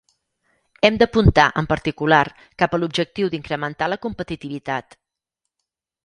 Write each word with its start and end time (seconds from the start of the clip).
Hem 0.87 0.95
d'apuntar, 1.01 1.43
en 1.61 1.67
particular, 1.73 2.23
cap 2.63 2.73
a 2.73 2.79
l'objectiu 2.83 3.29
d'incrementar 3.33 3.91
la 3.93 3.99
competitivitat 4.07 4.97